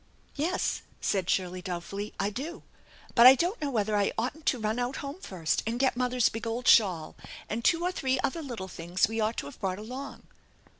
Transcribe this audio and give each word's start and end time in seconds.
"Yes," 0.35 0.81
said 0.99 1.29
Shirley, 1.29 1.61
doubtfully, 1.61 2.11
"I 2.19 2.31
do. 2.31 2.63
But 3.13 3.27
I 3.27 3.35
don't 3.35 3.61
know 3.61 3.69
whether 3.69 3.95
I 3.95 4.11
oughtn't 4.17 4.47
to 4.47 4.57
run 4.57 4.79
out 4.79 4.95
home 4.95 5.21
first 5.21 5.61
and 5.67 5.77
get 5.79 5.95
mother's 5.95 6.27
big 6.27 6.47
old 6.47 6.67
shawl, 6.67 7.15
and 7.47 7.63
two 7.63 7.83
or 7.83 7.91
three 7.91 8.19
other 8.23 8.41
little 8.41 8.67
things 8.67 9.07
we 9.07 9.19
ought 9.21 9.37
to 9.37 9.45
have 9.45 9.59
brought 9.59 9.77
along." 9.77 10.23